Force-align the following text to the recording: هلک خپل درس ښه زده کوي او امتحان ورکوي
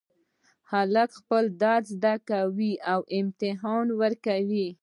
هلک 0.71 1.09
خپل 1.19 1.43
درس 1.63 1.87
ښه 1.91 1.93
زده 1.93 2.13
کوي 2.29 2.73
او 2.91 2.99
امتحان 3.19 3.85
ورکوي 4.01 4.67